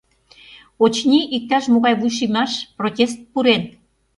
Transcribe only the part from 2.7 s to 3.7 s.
протест пурен.